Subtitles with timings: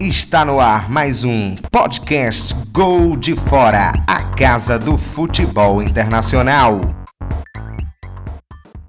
[0.00, 6.80] Está no ar mais um podcast Gol de Fora, a casa do futebol internacional.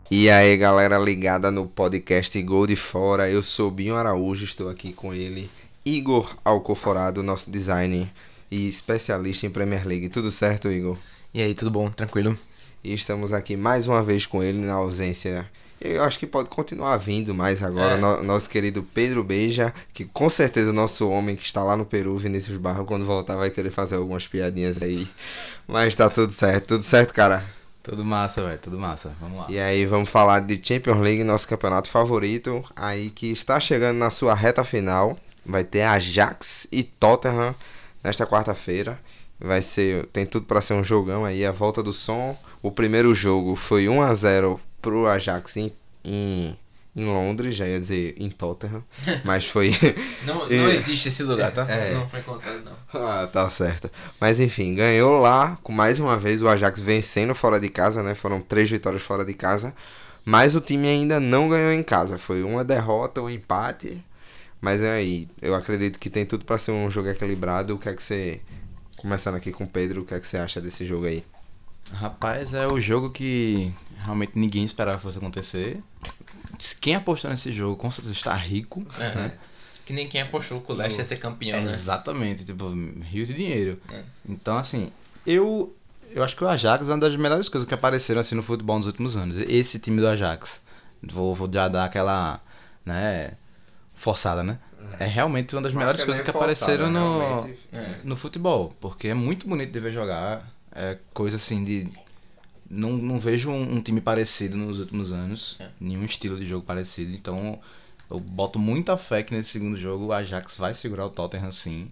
[0.09, 4.93] E aí, galera ligada no podcast Gol de Fora, eu sou Binho Araújo, estou aqui
[4.93, 5.49] com ele,
[5.83, 8.07] Igor Alcoforado, nosso designer
[8.49, 10.07] e especialista em Premier League.
[10.07, 10.97] Tudo certo, Igor?
[11.33, 11.89] E aí, tudo bom?
[11.89, 12.39] Tranquilo?
[12.81, 15.45] E estamos aqui mais uma vez com ele na ausência
[15.81, 17.95] eu acho que pode continuar vindo mais agora.
[17.95, 17.97] É.
[17.97, 22.15] No, nosso querido Pedro Beija, que com certeza nosso homem que está lá no Peru,
[22.17, 25.07] Vinícius Barro, quando voltar vai querer fazer algumas piadinhas aí.
[25.67, 26.67] Mas tá tudo certo.
[26.67, 27.43] Tudo certo, cara?
[27.81, 28.59] Tudo massa, velho.
[28.59, 29.15] Tudo massa.
[29.19, 29.45] Vamos lá.
[29.49, 32.63] E aí, vamos falar de Champions League, nosso campeonato favorito.
[32.75, 35.17] Aí que está chegando na sua reta final.
[35.43, 37.55] Vai ter Ajax e Tottenham
[38.03, 38.99] nesta quarta-feira.
[39.39, 42.37] Vai ser, tem tudo para ser um jogão aí, a volta do som.
[42.61, 45.71] O primeiro jogo foi 1 a 0 pro Ajax em,
[46.03, 46.57] em,
[46.95, 48.83] em Londres, já ia dizer em Tottenham,
[49.23, 49.71] mas foi.
[50.25, 51.69] não, não existe esse lugar, tá?
[51.69, 51.93] É.
[51.93, 52.73] Não foi encontrado, não.
[52.93, 53.89] Ah, tá certo.
[54.19, 58.15] Mas enfim, ganhou lá, com mais uma vez o Ajax vencendo fora de casa, né?
[58.15, 59.73] Foram três vitórias fora de casa.
[60.23, 62.17] Mas o time ainda não ganhou em casa.
[62.17, 64.03] Foi uma derrota, um empate.
[64.59, 67.75] Mas é aí, eu acredito que tem tudo para ser um jogo equilibrado.
[67.75, 68.41] O que é que você.
[68.97, 71.23] Começando aqui com o Pedro, o que é que você acha desse jogo aí?
[71.93, 75.81] Rapaz, é o jogo que realmente ninguém esperava que fosse acontecer.
[76.79, 78.85] Quem apostou nesse jogo com certeza está rico.
[78.99, 79.31] É, né?
[79.85, 81.71] Que nem quem apostou que o Leste ia ser campeão, é, né?
[81.71, 82.69] Exatamente, tipo,
[83.01, 83.81] rio de dinheiro.
[83.91, 84.03] É.
[84.27, 84.91] Então, assim,
[85.25, 85.75] eu
[86.13, 88.77] eu acho que o Ajax é uma das melhores coisas que apareceram assim no futebol
[88.77, 89.37] nos últimos anos.
[89.47, 90.61] Esse time do Ajax.
[91.01, 92.39] Vou, vou já dar aquela,
[92.85, 93.31] né,
[93.95, 94.59] forçada, né?
[94.99, 97.95] É realmente uma das melhores coisas que forçada, apareceram no, é.
[98.03, 98.75] no futebol.
[98.79, 100.47] Porque é muito bonito de ver jogar.
[100.73, 101.87] É coisa assim de.
[102.69, 105.57] Não, não vejo um, um time parecido nos últimos anos.
[105.59, 105.69] É.
[105.79, 107.13] Nenhum estilo de jogo parecido.
[107.13, 107.59] Então
[108.09, 111.91] eu boto muita fé que nesse segundo jogo o Ajax vai segurar o Tottenham sim.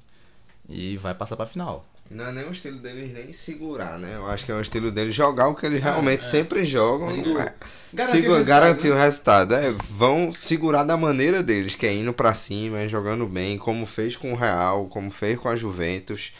[0.67, 1.85] E vai passar pra final.
[2.11, 4.15] Não é nem o estilo deles nem segurar, né?
[4.15, 6.27] Eu acho que é o estilo deles jogar o que eles é, realmente é.
[6.27, 7.11] sempre jogam.
[7.39, 7.53] É.
[7.93, 8.95] Garantir, o, garantir né?
[8.95, 9.53] o resultado.
[9.53, 14.15] É, vão segurar da maneira deles, que é indo pra cima, jogando bem, como fez
[14.15, 16.33] com o Real, como fez com a Juventus.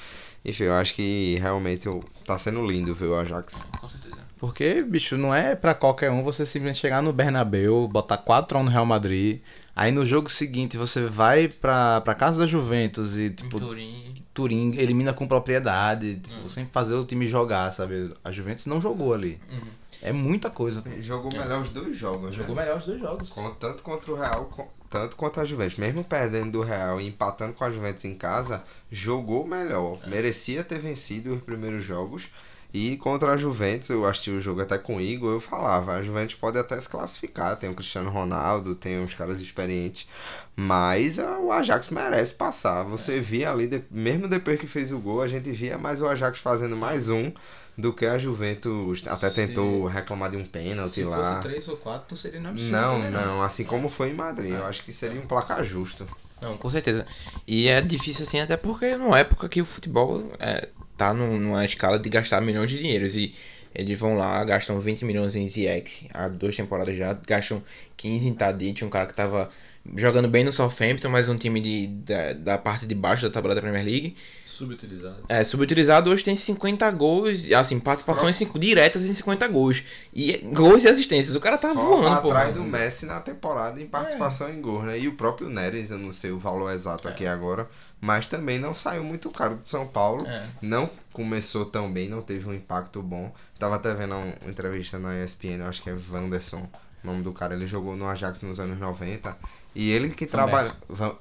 [0.44, 1.88] Enfim, eu acho que realmente
[2.29, 3.56] tá sendo lindo ver o Ajax.
[3.79, 4.17] Com certeza.
[4.38, 8.66] Porque, bicho, não é para qualquer um você simplesmente chegar no Bernabéu, botar 4 x
[8.66, 9.41] no Real Madrid,
[9.75, 14.13] aí no jogo seguinte você vai pra, pra casa da Juventus e, tipo, Turim.
[14.34, 16.50] Turim elimina com propriedade, tipo, uhum.
[16.50, 18.13] sem fazer o time jogar, sabe?
[18.23, 19.41] A Juventus não jogou ali.
[19.51, 19.67] Uhum.
[20.01, 20.84] É muita coisa.
[21.01, 22.35] Jogou melhor os dois jogos.
[22.35, 22.61] Jogou né?
[22.61, 23.34] melhor os dois jogos.
[23.59, 24.46] Tanto contra o Real
[24.90, 25.78] tanto quanto a Juventus.
[25.78, 30.00] Mesmo perdendo do Real e empatando com a Juventus em casa, jogou melhor.
[30.04, 30.10] É.
[30.10, 32.30] Merecia ter vencido os primeiros jogos.
[32.72, 36.03] E contra a Juventus, eu assisti o jogo até com o Igor, eu falava, a
[36.03, 40.07] Juventus pode até se classificar, tem o Cristiano Ronaldo, tem uns caras experientes,
[40.56, 42.84] mas o Ajax merece passar.
[42.84, 43.19] Você é.
[43.19, 46.75] via ali, mesmo depois que fez o gol, a gente via mais o Ajax fazendo
[46.75, 47.31] mais um
[47.75, 51.18] do que a Juventus até tentou reclamar de um pênalti lá.
[51.18, 52.72] Se fosse 3 ou 4, não seria absurdo.
[52.72, 54.52] Não, né, não, assim como foi em Madrid.
[54.52, 56.06] Eu acho que seria um placar justo.
[56.41, 57.06] Não, com certeza.
[57.47, 60.69] E é difícil assim, até porque numa época que o futebol é,
[61.00, 63.16] tá numa escala de gastar milhões de dinheiros.
[63.16, 63.34] E
[63.74, 67.64] eles vão lá, gastam 20 milhões em Ziyech, há duas temporadas já, gastam
[67.98, 69.50] 15 em Tadic, um cara que tava
[69.96, 73.56] jogando bem no Southampton, mas um time de, da, da parte de baixo da tabela
[73.56, 74.16] da Premier League.
[74.59, 75.24] Subutilizado.
[75.30, 79.86] É, subutilizado hoje tem 50 gols, assim, participações cinco, diretas em 50 gols.
[80.14, 81.34] E gols e assistências.
[81.34, 82.28] O cara tá Só voando, pô.
[82.28, 84.52] atrás do Messi na temporada em participação é.
[84.52, 85.00] em gols, né?
[85.00, 87.12] E o próprio Neres, eu não sei o valor exato é.
[87.12, 87.70] aqui agora,
[88.02, 90.28] mas também não saiu muito caro do São Paulo.
[90.28, 90.46] É.
[90.62, 93.34] Não começou tão bem, não teve um impacto bom.
[93.58, 96.68] Tava até vendo uma entrevista na ESPN, acho que é Wanderson,
[97.04, 97.54] o nome do cara.
[97.54, 99.36] Ele jogou no Ajax nos anos 90
[99.76, 100.72] e ele que trabalha.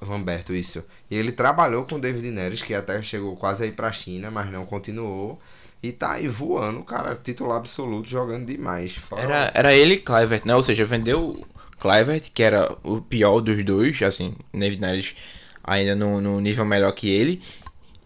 [0.01, 0.83] Vamberto, isso.
[1.09, 4.51] E ele trabalhou com o David Neres, que até chegou quase aí pra China, mas
[4.51, 5.39] não continuou.
[5.81, 8.99] E tá aí voando, cara, titular absoluto, jogando demais.
[9.15, 10.53] Era, era ele e Clivert, né?
[10.53, 11.45] Ou seja, vendeu
[11.79, 15.15] Clivert, que era o pior dos dois, assim, David Neres
[15.63, 17.41] ainda no, no nível melhor que ele.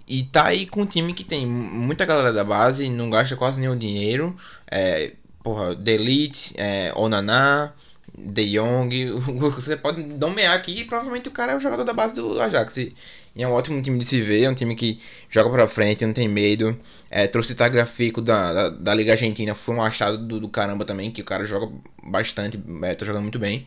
[0.08, 3.60] E tá aí com um time que tem muita galera da base, não gasta quase
[3.60, 4.36] nenhum dinheiro.
[4.70, 5.14] É,
[5.44, 7.74] porra, Delete, é, Onaná.
[8.16, 9.10] De Jong,
[9.56, 12.78] você pode nomear aqui e provavelmente o cara é o jogador da base do Ajax.
[12.78, 12.96] E,
[13.36, 15.00] é um ótimo time de se ver, é um time que
[15.30, 16.80] joga pra frente, não tem medo.
[17.10, 21.10] É, trouxe o da, da, da, Liga Argentina, foi um achado do, do, caramba também,
[21.12, 21.74] que o cara joga
[22.04, 23.66] bastante, é, tá jogando muito bem.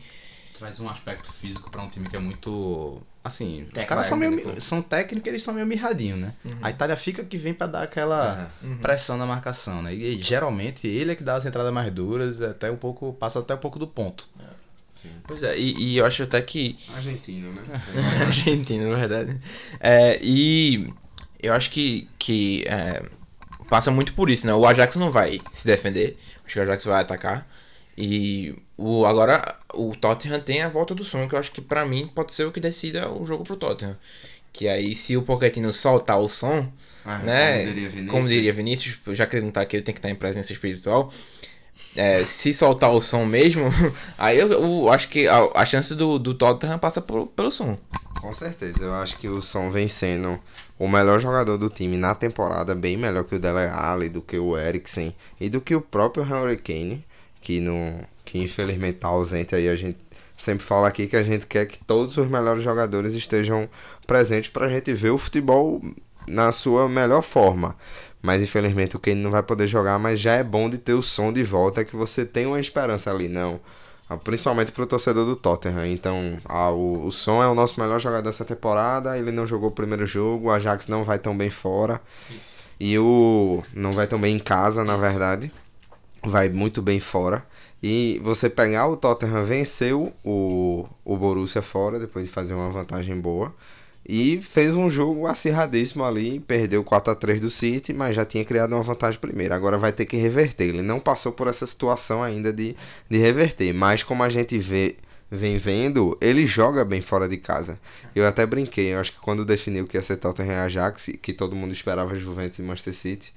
[0.57, 3.01] Traz um aspecto físico para um time que é muito.
[3.23, 6.33] Assim, os caras são, meio, são técnicos eles são meio mirradinhos, né?
[6.45, 6.57] Uhum.
[6.61, 8.77] A Itália fica que vem para dar aquela uhum.
[8.77, 9.93] pressão na marcação, né?
[9.93, 13.13] E, geralmente ele é que dá as entradas mais duras, até um pouco.
[13.13, 14.27] passa até um pouco do ponto.
[14.39, 14.43] É.
[14.95, 15.09] Sim.
[15.27, 16.77] Pois é, e, e, eu acho até que.
[16.95, 17.61] Argentino, né?
[18.25, 19.39] Argentino, na verdade.
[19.79, 20.91] É, e
[21.39, 23.03] eu acho que, que é,
[23.69, 24.53] passa muito por isso, né?
[24.53, 27.47] O Ajax não vai se defender, acho que o Ajax vai atacar.
[27.97, 31.83] E o, agora o Tottenham tem a volta do som, que eu acho que para
[31.83, 33.97] mim pode ser o que decida o jogo pro Tottenham.
[34.53, 36.71] Que aí se o Pochettino soltar o som,
[37.03, 37.63] ah, né?
[37.63, 39.99] Como diria Vinícius, como diria Vinícius já que ele não tá aqui, ele tem que
[39.99, 41.11] estar em presença espiritual.
[41.95, 43.65] É, se soltar o som mesmo,
[44.17, 47.77] aí eu, eu acho que a, a, chance do, do Tottenham passa por, pelo som.
[48.19, 50.39] Com certeza, eu acho que o som vem sendo
[50.77, 54.37] o melhor jogador do time na temporada, bem melhor que o Dele Alli, do que
[54.37, 57.05] o Eriksen e do que o próprio Harry Kane,
[57.47, 59.69] que, não, que infelizmente está ausente aí.
[59.69, 59.97] A gente
[60.35, 63.69] sempre fala aqui que a gente quer que todos os melhores jogadores estejam
[64.05, 65.81] presentes para a gente ver o futebol
[66.27, 67.73] na sua melhor forma.
[68.21, 71.01] Mas infelizmente o Kane não vai poder jogar, mas já é bom de ter o
[71.01, 73.61] som de volta, que você tem uma esperança ali, não.
[74.09, 75.85] Ah, principalmente para o torcedor do Tottenham.
[75.85, 79.17] Então, ah, o, o Som é o nosso melhor jogador dessa temporada.
[79.17, 80.47] Ele não jogou o primeiro jogo.
[80.47, 82.01] O Ajax não vai tão bem fora.
[82.79, 83.61] E o.
[83.73, 85.51] Não vai tão bem em casa, na verdade.
[86.27, 87.45] Vai muito bem fora.
[87.81, 93.19] E você pegar o Tottenham venceu o, o Borussia fora, depois de fazer uma vantagem
[93.19, 93.53] boa.
[94.09, 98.45] E fez um jogo acirradíssimo ali, perdeu 4 a 3 do City, mas já tinha
[98.45, 99.53] criado uma vantagem primeiro.
[99.53, 100.69] Agora vai ter que reverter.
[100.69, 102.75] Ele não passou por essa situação ainda de,
[103.09, 104.95] de reverter, mas como a gente vê,
[105.29, 107.77] vem vendo, ele joga bem fora de casa.
[108.15, 111.55] Eu até brinquei, eu acho que quando definiu que ia ser Tottenham Ajax, que todo
[111.55, 113.33] mundo esperava Juventus e Manchester City,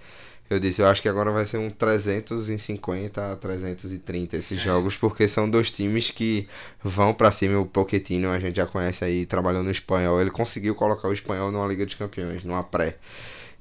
[0.50, 4.62] eu disse, eu acho que agora vai ser um 350 a 330 esses é.
[4.62, 6.48] jogos, porque são dois times que
[6.82, 7.60] vão para cima.
[7.60, 10.20] O Pochettino, a gente já conhece aí, trabalhou no espanhol.
[10.20, 12.96] Ele conseguiu colocar o espanhol numa Liga dos Campeões, numa pré.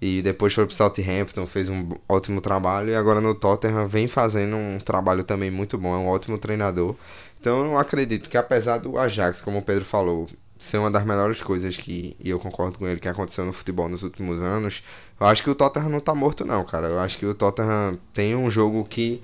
[0.01, 2.89] E depois foi pro Southampton, fez um ótimo trabalho.
[2.89, 5.93] E agora no Tottenham vem fazendo um trabalho também muito bom.
[5.93, 6.95] É um ótimo treinador.
[7.39, 10.27] Então eu acredito que apesar do Ajax, como o Pedro falou,
[10.59, 13.87] ser uma das melhores coisas que, e eu concordo com ele, que aconteceu no futebol
[13.87, 14.83] nos últimos anos,
[15.17, 16.89] eu acho que o Tottenham não tá morto não, cara.
[16.89, 19.23] Eu acho que o Tottenham tem um jogo que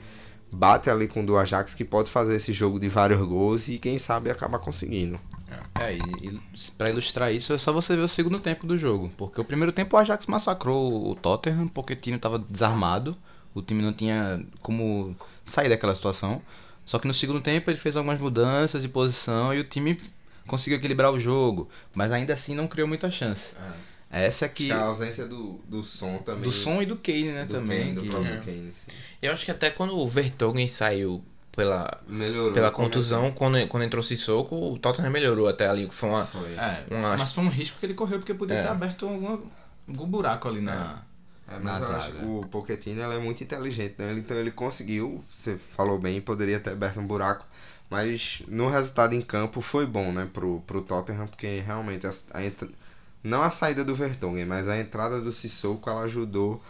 [0.49, 3.99] bate ali com o Ajax que pode fazer esse jogo de vários gols e quem
[3.99, 5.19] sabe acabar conseguindo.
[5.77, 5.99] É, e,
[6.29, 6.41] e
[6.77, 9.73] para ilustrar isso é só você ver o segundo tempo do jogo, porque o primeiro
[9.73, 13.15] tempo o Ajax massacrou o Tottenham, porque o time tava desarmado,
[13.53, 16.41] o time não tinha como sair daquela situação.
[16.85, 19.97] Só que no segundo tempo ele fez algumas mudanças de posição e o time
[20.47, 23.55] conseguiu equilibrar o jogo, mas ainda assim não criou muita chance.
[24.11, 24.25] É.
[24.25, 24.71] Essa aqui.
[24.71, 26.43] A ausência do, do som também.
[26.43, 27.45] Do som e do Kane, né?
[27.45, 27.95] Do também.
[27.95, 28.37] Kane, do próprio é.
[28.37, 28.73] Kane.
[28.75, 28.97] Sim.
[29.21, 31.23] Eu acho que até quando o Vertogen saiu
[31.55, 35.87] pela, melhorou, pela contusão, quando, quando entrou Sissoko, o Tottenham melhorou até ali.
[35.89, 36.25] Foi uma.
[36.25, 36.53] Foi.
[36.53, 37.17] É, uma...
[37.17, 38.61] Mas foi um risco que ele correu, porque podia é.
[38.63, 39.39] ter aberto algum,
[39.87, 40.73] algum buraco ali na.
[41.01, 41.14] É,
[41.61, 44.13] mas eu acho que o Pochettino é muito inteligente, né?
[44.13, 47.45] Então ele conseguiu, você falou bem, poderia ter aberto um buraco,
[47.89, 52.41] mas no resultado em campo foi bom, né, pro, pro Tottenham, porque realmente a, a
[53.23, 56.61] não a saída do Vertonghen, mas a entrada do Sissoko, ela ajudou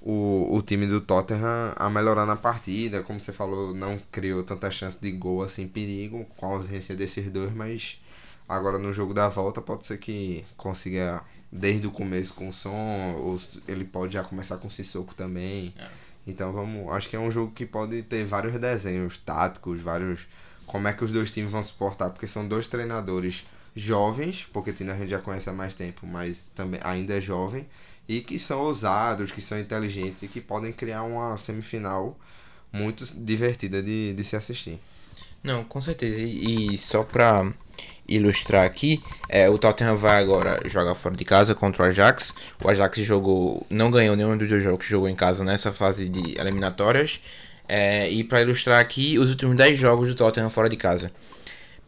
[0.00, 3.02] o, o time do Tottenham a melhorar na partida.
[3.02, 7.30] Como você falou, não criou tanta chance de gol assim, perigo, com a ausência desses
[7.30, 8.01] dois, mas
[8.52, 13.14] agora no jogo da volta pode ser que consiga desde o começo com o som,
[13.16, 15.74] ou ele pode já começar com o Sissoko também.
[15.78, 15.88] É.
[16.26, 20.28] Então vamos, acho que é um jogo que pode ter vários desenhos táticos, vários
[20.66, 24.70] como é que os dois times vão se portar, porque são dois treinadores jovens, porque
[24.70, 27.66] a gente já conhece há mais tempo, mas também ainda é jovem,
[28.08, 32.18] e que são ousados, que são inteligentes e que podem criar uma semifinal
[32.72, 34.80] muito divertida de, de se assistir.
[35.42, 36.18] Não, com certeza.
[36.18, 37.52] E, e só para
[38.08, 42.34] ilustrar aqui, é, o Tottenham vai agora jogar fora de casa contra o Ajax.
[42.62, 46.08] O Ajax jogou, não ganhou nenhum dos dois jogos que jogou em casa nessa fase
[46.08, 47.20] de eliminatórias.
[47.68, 51.10] É, e para ilustrar aqui, os últimos 10 jogos do Tottenham fora de casa.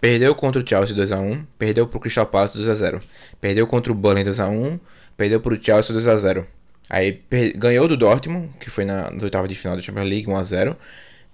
[0.01, 3.03] Perdeu contra o Chelsea 2x1, perdeu pro Crystal Palace 2x0.
[3.41, 4.79] Perdeu contra o Burnley 2x1,
[5.17, 6.47] perdeu pro Chelsea 2x0.
[6.91, 7.23] Aí
[7.57, 10.77] ganhou do Dortmund, que foi na, nas oitavas de final da Champions League 1x0.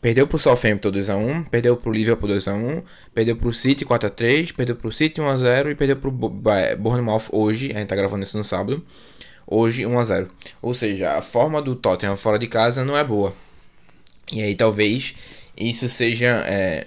[0.01, 5.21] Perdeu pro Southampton 2x1, perdeu pro Liverpool 2x1, perdeu pro City 4x3, perdeu pro City
[5.21, 8.83] 1x0 e perdeu pro Bournemouth hoje, a gente tá gravando isso no sábado,
[9.47, 10.29] hoje 1x0.
[10.63, 13.35] Ou seja, a forma do Tottenham fora de casa não é boa.
[14.33, 15.15] E aí talvez
[15.55, 16.87] isso seja é,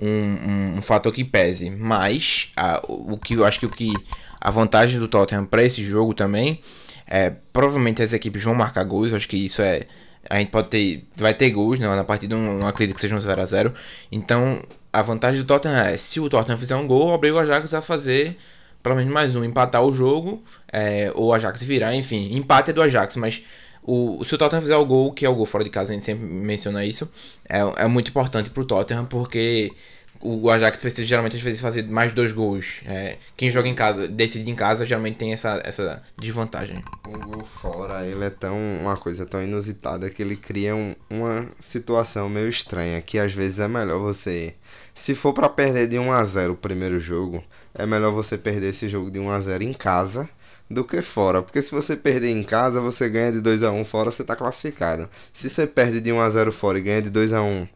[0.00, 1.70] um, um, um, fator que pese.
[1.70, 3.92] Mas a, o que eu acho que o que
[4.40, 6.60] a vantagem do Tottenham para esse jogo também
[7.06, 9.12] é provavelmente as equipes vão marcar gols.
[9.12, 9.86] Acho que isso é
[10.28, 13.20] a gente pode ter vai ter gols né, na partida, não acredito que seja um
[13.20, 13.74] 0 a 0
[14.12, 17.72] Então a vantagem do Tottenham é se o Tottenham fizer um gol, obriga o Ajax
[17.74, 18.36] a fazer
[18.82, 20.42] pelo menos mais um, empatar o jogo
[20.72, 23.42] é, ou o Ajax virar, enfim, empate é do Ajax, mas
[23.82, 25.94] o, se o Tottenham fizer o gol, que é o gol fora de casa, a
[25.94, 27.10] gente sempre menciona isso,
[27.48, 29.72] é, é muito importante pro Tottenham, porque
[30.20, 32.80] o Ajax precisa geralmente às vezes fazer mais dois gols.
[32.86, 36.82] É, quem joga em casa, decide em casa, geralmente tem essa, essa desvantagem.
[37.06, 41.48] Um gol fora, ele é tão uma coisa tão inusitada que ele cria um, uma
[41.60, 44.54] situação meio estranha, que às vezes é melhor você,
[44.94, 47.42] se for para perder de 1 a 0 o primeiro jogo,
[47.74, 50.28] é melhor você perder esse jogo de 1 a 0 em casa
[50.70, 51.42] do que fora.
[51.42, 54.36] Porque se você perder em casa, você ganha de 2 a 1 fora, você está
[54.36, 55.08] classificado.
[55.32, 57.68] Se você perde de 1 a 0 fora e ganha de 2 a 1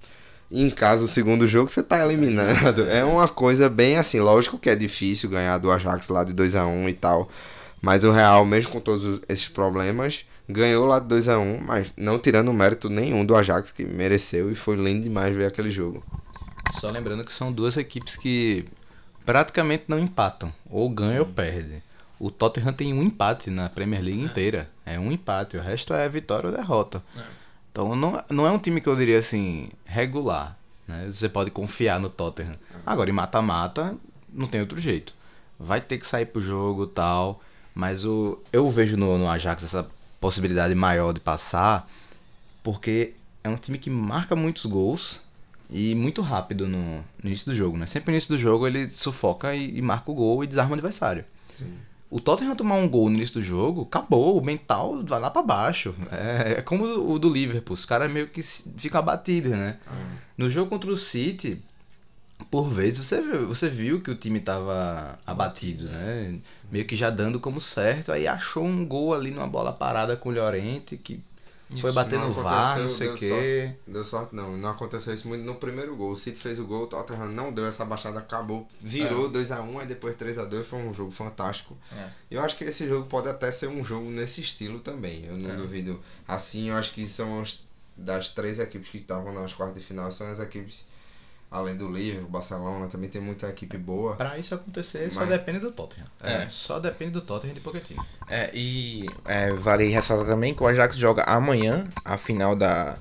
[0.53, 2.85] em casa o segundo jogo, você tá eliminado.
[2.85, 6.57] É uma coisa bem assim, lógico que é difícil ganhar do Ajax lá de 2
[6.57, 7.29] a 1 e tal.
[7.81, 11.93] Mas o Real, mesmo com todos esses problemas, ganhou lá de 2 a 1 mas
[11.97, 16.05] não tirando mérito nenhum do Ajax, que mereceu e foi lindo demais ver aquele jogo.
[16.79, 18.65] Só lembrando que são duas equipes que
[19.25, 21.19] praticamente não empatam, ou ganha Sim.
[21.21, 21.83] ou perde.
[22.19, 24.25] O Tottenham tem um empate na Premier League é.
[24.25, 24.71] inteira.
[24.87, 27.03] É um empate, o resto é vitória ou derrota.
[27.17, 27.42] É.
[27.73, 30.57] Então não, não é um time que eu diria assim, regular.
[30.87, 31.11] Né?
[31.11, 32.57] Você pode confiar no Tottenham.
[32.85, 33.97] Agora, em mata-mata,
[34.33, 35.14] não tem outro jeito.
[35.59, 37.41] Vai ter que sair pro jogo tal.
[37.75, 39.88] Mas o, eu vejo no, no Ajax essa
[40.21, 41.88] possibilidade maior de passar.
[42.62, 45.19] Porque é um time que marca muitos gols
[45.71, 47.79] e muito rápido no, no início do jogo.
[47.79, 47.87] Né?
[47.87, 50.75] Sempre no início do jogo ele sufoca e, e marca o gol e desarma o
[50.75, 51.25] adversário.
[51.55, 51.75] Sim.
[52.12, 55.40] O Tottenham tomar um gol no início do jogo, acabou, o mental vai lá para
[55.40, 55.95] baixo.
[56.11, 58.42] É, é, como o do Liverpool, os caras meio que
[58.76, 59.78] ficam abatidos, né?
[59.90, 60.16] Uhum.
[60.37, 61.59] No jogo contra o City,
[62.50, 66.38] por vezes você viu, você viu que o time tava abatido, né?
[66.71, 70.28] Meio que já dando como certo, aí achou um gol ali numa bola parada com
[70.28, 71.19] o Llorente, que
[71.81, 73.29] foi bater no VAR, não sei o quê.
[73.29, 74.57] Sorte, deu sorte, não.
[74.57, 76.12] Não aconteceu isso muito no primeiro gol.
[76.12, 78.67] O City fez o gol, o Tottenham não deu essa baixada, acabou.
[78.81, 79.31] Virou é.
[79.31, 80.64] 2x1, um, aí depois 3x2.
[80.64, 81.76] Foi um jogo fantástico.
[81.93, 82.09] É.
[82.31, 85.25] Eu acho que esse jogo pode até ser um jogo nesse estilo também.
[85.25, 85.57] Eu não é.
[85.57, 86.00] duvido.
[86.26, 87.64] Assim, eu acho que são as,
[87.97, 90.87] das três equipes que estavam nas quartas de final, são as equipes
[91.53, 94.17] além do Liverpool, Barcelona, também tem muita equipe boa.
[94.17, 95.15] Para isso acontecer, mas...
[95.15, 96.07] só depende do Tottenham.
[96.23, 96.49] É.
[96.51, 98.05] Só depende do Tottenham de Pochettino.
[98.29, 102.97] É, e é, vale ressaltar também que o Ajax joga amanhã a final da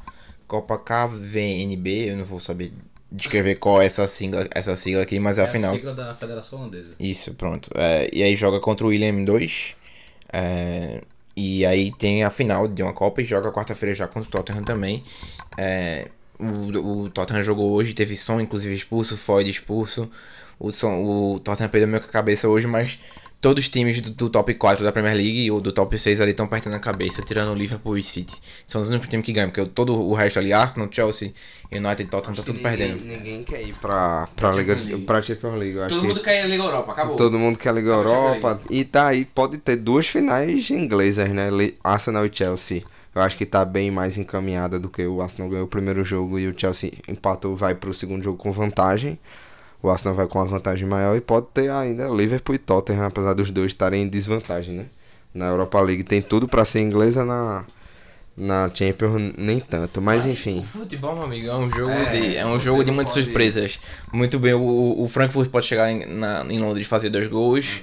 [0.47, 2.73] Copa KVNB, eu não vou saber
[3.09, 5.71] descrever qual é essa sigla, essa sigla aqui, mas é, é a final.
[5.71, 6.93] É a sigla da Federação Holandesa.
[6.99, 7.69] Isso, pronto.
[7.75, 9.75] É, e aí joga contra o William 2.
[10.33, 11.01] É,
[11.35, 14.63] e aí tem a final de uma Copa e joga quarta-feira já contra o Tottenham
[14.63, 15.03] também.
[15.57, 16.09] É,
[16.41, 20.09] o, o Tottenham jogou hoje, teve som, inclusive expulso, Floyd expulso.
[20.59, 22.99] O, som, o Tottenham perdeu meio com a cabeça hoje, mas
[23.41, 26.31] todos os times do, do, top 4 da Premier League ou do top 6 ali
[26.31, 28.39] estão apertando a cabeça, tirando o Liverpool e City.
[28.67, 31.33] São os únicos times que ganham, porque todo o resto ali, Arsenal, Chelsea,
[31.71, 33.03] United e Tottenham, tá tudo ninguém, perdendo.
[33.03, 34.97] Ninguém quer ir pra, pra, Liga, League.
[35.05, 35.75] pra Champions League.
[35.75, 36.23] Eu todo mundo que...
[36.25, 37.15] quer ir Liga Europa, acabou.
[37.15, 38.61] Todo mundo quer a Liga Europa.
[38.69, 41.49] E tá aí, pode ter duas finais inglesas, né?
[41.83, 42.83] Arsenal e Chelsea.
[43.13, 46.39] Eu acho que tá bem mais encaminhada do que o Arsenal ganhou o primeiro jogo
[46.39, 49.19] e o Chelsea empatou, vai pro segundo jogo com vantagem.
[49.83, 53.33] O Arsenal vai com uma vantagem maior e pode ter ainda Liverpool e Tottenham, apesar
[53.33, 54.85] dos dois estarem em desvantagem, né?
[55.33, 57.65] Na Europa League tem tudo para ser inglesa na
[58.35, 60.59] na Champions nem tanto, mas enfim.
[60.59, 63.25] O futebol, meu amigo, é um jogo é, de é um jogo de muitas pode...
[63.25, 63.79] surpresas.
[64.11, 67.81] Muito bem, o, o Frankfurt pode chegar em, na, em Londres e fazer dois gols.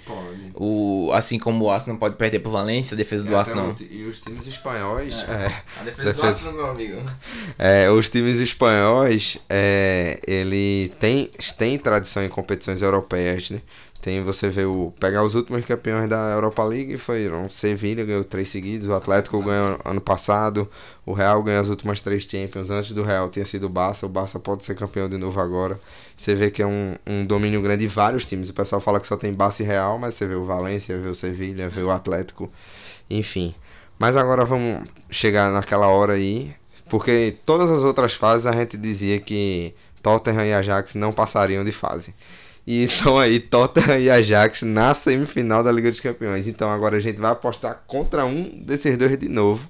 [0.54, 3.74] O assim como o Arsenal pode perder pro Valência, a defesa do é, Arsenal.
[3.90, 5.32] E os times espanhóis, é.
[5.32, 7.10] é a defesa, defesa, do Arsenal, meu amigo.
[7.58, 13.60] É, os times espanhóis, é, ele tem tem tradição em competições europeias, né?
[14.00, 14.92] Tem você vê o.
[15.00, 19.78] Pegar os últimos campeões da Europa League foram Sevilha, ganhou três seguidos, o Atlético ganhou
[19.84, 20.68] ano passado,
[21.04, 22.70] o Real ganhou as últimas três Champions.
[22.70, 25.80] Antes do Real tinha sido o Barça, o Barça pode ser campeão de novo agora.
[26.16, 28.50] Você vê que é um, um domínio grande de vários times.
[28.50, 31.08] O pessoal fala que só tem Barça e Real, mas você vê o Valência, vê
[31.08, 32.50] o Sevilha, vê o Atlético,
[33.10, 33.52] enfim.
[33.98, 36.54] Mas agora vamos chegar naquela hora aí,
[36.88, 41.72] porque todas as outras fases a gente dizia que Tottenham e Ajax não passariam de
[41.72, 42.14] fase.
[42.68, 46.46] E então aí, Tottenham e Ajax na semifinal da Liga dos Campeões.
[46.46, 49.66] Então agora a gente vai apostar contra um desses dois de novo.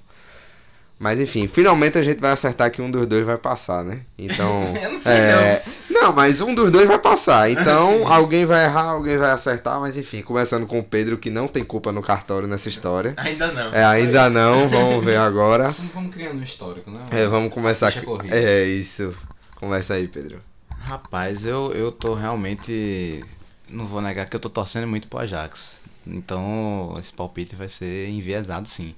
[0.99, 4.01] Mas enfim, finalmente a gente vai acertar que um dos dois vai passar, né?
[4.17, 4.63] Então.
[4.83, 5.63] Eu não sei é...
[5.89, 6.01] não.
[6.01, 6.11] não.
[6.11, 7.49] mas um dos dois vai passar.
[7.49, 11.47] Então alguém vai errar, alguém vai acertar, mas enfim, começando com o Pedro, que não
[11.47, 13.13] tem culpa no cartório nessa história.
[13.15, 13.73] Ainda não.
[13.73, 15.69] É, ainda não, vamos ver agora.
[15.93, 16.99] Vamos criando um histórico, né?
[17.11, 18.05] É, vamos começar aqui.
[18.29, 19.15] É isso.
[19.55, 20.48] Começa aí, Pedro.
[20.89, 23.23] Rapaz, eu, eu tô realmente.
[23.69, 25.83] Não vou negar que eu tô torcendo muito pro Ajax.
[26.05, 28.95] Então, esse palpite vai ser enviesado sim.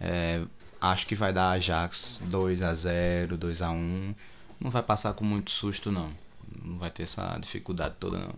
[0.00, 0.40] É,
[0.80, 4.14] acho que vai dar Ajax 2 a 0 2 a 1
[4.60, 6.12] Não vai passar com muito susto, não.
[6.62, 8.32] Não vai ter essa dificuldade toda, não.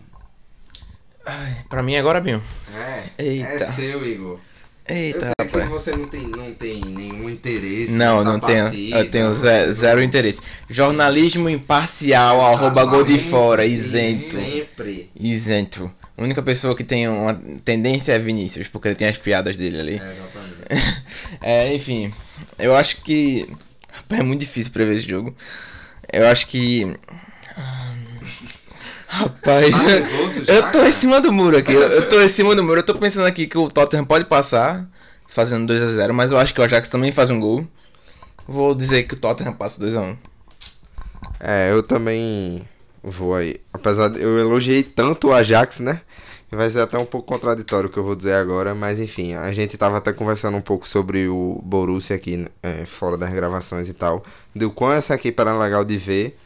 [1.26, 2.42] Ai, pra mim agora, Binho.
[2.72, 3.48] É, Eita.
[3.48, 4.40] é seu, Igor.
[4.88, 7.92] Eita, eu que você não tem, não tem nenhum interesse.
[7.92, 8.72] Não, não tenho.
[8.94, 10.40] Eu tenho zero, zero interesse.
[10.68, 14.36] Jornalismo imparcial, ah, arroba gol de fora, isento.
[14.36, 15.10] Sempre.
[15.14, 15.92] Isento.
[16.16, 19.78] A única pessoa que tem uma tendência é Vinícius, porque ele tem as piadas dele
[19.78, 20.00] ali.
[20.02, 21.02] É, exatamente.
[21.42, 22.12] é, enfim.
[22.58, 23.46] Eu acho que.
[24.08, 25.34] É muito difícil prever esse jogo.
[26.10, 26.96] Eu acho que.
[29.08, 29.74] Rapaz,
[30.46, 31.72] eu tô em cima do muro aqui.
[31.72, 32.80] Eu tô em cima do muro.
[32.80, 34.86] Eu tô pensando aqui que o Tottenham pode passar,
[35.26, 37.66] fazendo 2x0, mas eu acho que o Ajax também faz um gol.
[38.46, 40.16] Vou dizer que o Tottenham passa 2x1.
[41.40, 42.68] É, eu também
[43.02, 43.56] vou aí.
[43.72, 46.02] Apesar de eu elogiei tanto o Ajax, né?
[46.50, 49.52] Vai ser até um pouco contraditório o que eu vou dizer agora, mas enfim, a
[49.52, 53.92] gente tava até conversando um pouco sobre o Borussia aqui, é, fora das gravações e
[53.92, 54.24] tal,
[54.54, 56.38] do quão essa equipe era legal de ver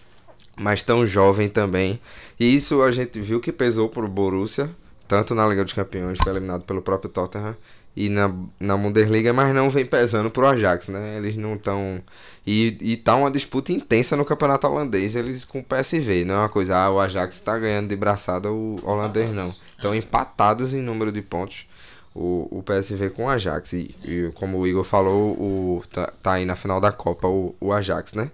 [0.56, 2.00] mas tão jovem também.
[2.38, 4.70] E isso a gente viu que pesou pro Borussia,
[5.08, 7.56] tanto na Liga dos Campeões, foi eliminado pelo próprio Tottenham,
[7.94, 11.18] e na, na Bundesliga, mas não vem pesando pro Ajax, né?
[11.18, 12.02] Eles não estão.
[12.46, 16.24] E, e tá uma disputa intensa no campeonato holandês, eles com o PSV.
[16.24, 19.54] Não é uma coisa, ah, o Ajax tá ganhando de braçada o holandês, não.
[19.76, 21.66] Estão empatados em número de pontos
[22.14, 23.72] o, o PSV com o Ajax.
[23.74, 27.54] E, e como o Igor falou, o, tá, tá aí na final da Copa o,
[27.60, 28.30] o Ajax, né?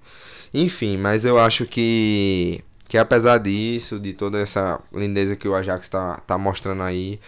[0.52, 5.88] Enfim, mas eu acho que, que apesar disso, de toda essa lindeza que o Ajax
[5.88, 7.20] tá, tá mostrando aí,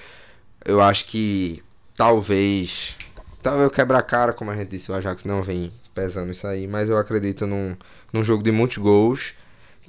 [0.64, 1.62] eu acho que
[1.96, 2.96] talvez.
[3.42, 6.66] Talvez quebrar a cara, como a gente disse, o Ajax não vem pesando isso aí,
[6.66, 7.76] mas eu acredito num,
[8.12, 9.34] num jogo de muitos gols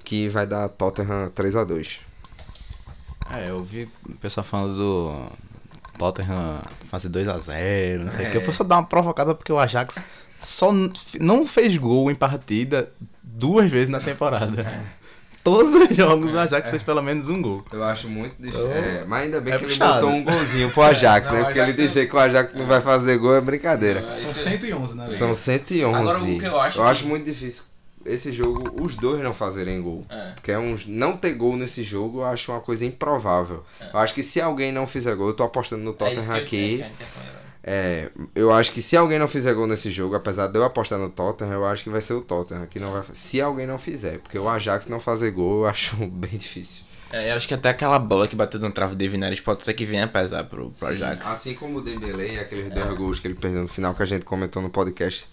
[0.04, 2.00] que vai dar Tottenham 3 a 2
[3.30, 5.32] É, eu vi o pessoal falando do
[5.98, 8.32] Tottenham fazer 2 a 0 não sei o é.
[8.32, 8.38] que.
[8.38, 10.04] Eu vou só dar uma provocada porque o Ajax
[10.40, 10.72] só
[11.20, 12.92] não fez gol em partida
[13.42, 14.62] duas vezes na temporada.
[14.62, 15.02] É.
[15.44, 16.70] Todos os jogos o Ajax é.
[16.70, 17.66] fez pelo menos um gol.
[17.72, 18.68] Eu acho muito difícil.
[18.68, 19.92] Então, é, mas ainda bem é que puxado.
[19.92, 21.44] ele botou um golzinho pro Ajax, não, né?
[21.46, 24.14] Porque ele dizer que o Ajax não vai fazer gol é brincadeira.
[24.14, 25.10] São 111, né?
[25.10, 25.98] São 111.
[25.98, 26.90] Agora, o que eu acho, eu que...
[26.92, 27.64] acho muito difícil
[28.06, 30.06] esse jogo, os dois não fazerem gol.
[30.10, 30.32] É.
[30.36, 33.64] Porque é um, não ter gol nesse jogo eu acho uma coisa improvável.
[33.80, 33.90] É.
[33.94, 36.86] Eu acho que se alguém não fizer gol, eu tô apostando no Tottenham aqui.
[37.64, 40.98] É, eu acho que se alguém não fizer gol nesse jogo, apesar de eu apostar
[40.98, 43.04] no Tottenham, eu acho que vai ser o Tottenham que não vai.
[43.14, 46.84] Se alguém não fizer, porque o Ajax não fazer gol, eu acho bem difícil.
[47.12, 49.74] É, eu acho que até aquela bola que bateu no travo de Vineres pode ser
[49.74, 51.28] que venha pesar pro, pro Sim, Ajax.
[51.28, 54.06] Assim como o Dembele e aqueles dois gols que ele perdeu no final que a
[54.06, 55.28] gente comentou no podcast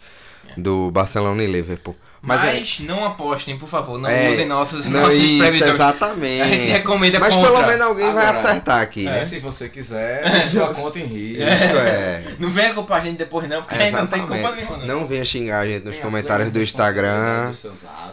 [0.57, 1.97] do Barcelona e Liverpool.
[2.21, 2.83] Mas, Mas é...
[2.83, 4.29] não apostem, por favor, não é...
[4.29, 5.75] usem nossas, não, nossas isso, previsões.
[5.75, 6.43] Exatamente.
[6.43, 7.53] A gente recomenda Mas contra.
[7.53, 9.07] pelo menos alguém Agora, vai acertar aqui.
[9.07, 9.25] É, né?
[9.25, 11.45] se você quiser, sua conta em risco.
[11.45, 12.23] É.
[12.39, 14.77] Não venha culpar a gente depois não, porque não tem culpa nenhuma.
[14.79, 17.53] Não venha xingar a gente nos tem comentários do Instagram.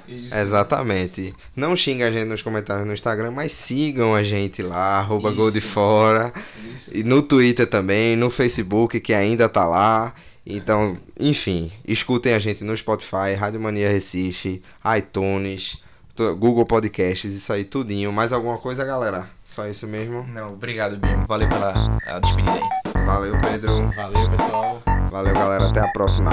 [0.08, 1.34] Exatamente.
[1.56, 5.52] Não xinga a gente nos comentários no Instagram, mas sigam a gente lá, arroba Gol
[5.52, 6.34] de Fora.
[6.92, 10.14] E no Twitter também, no Facebook, que ainda tá lá.
[10.46, 14.62] Então, enfim, escutem a gente no Spotify, Rádio Mania Recife,
[14.98, 15.84] iTunes,
[16.16, 18.14] Google Podcasts, isso aí tudinho.
[18.14, 19.28] Mais alguma coisa, galera?
[19.44, 20.24] Só isso mesmo?
[20.28, 21.26] Não, obrigado, Bimo.
[21.26, 23.06] Valeu pela despedida aí.
[23.06, 23.92] Valeu, Pedro.
[23.92, 24.84] Valeu, pessoal.
[25.10, 25.70] Valeu, galera.
[25.70, 26.30] Até a próxima.